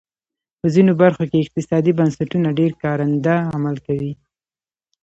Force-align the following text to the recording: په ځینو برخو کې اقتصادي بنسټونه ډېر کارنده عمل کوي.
په 0.59 0.67
ځینو 0.75 0.91
برخو 1.01 1.23
کې 1.29 1.37
اقتصادي 1.43 1.91
بنسټونه 1.99 2.49
ډېر 2.59 2.71
کارنده 2.83 3.35
عمل 3.55 3.75
کوي. 3.85 4.13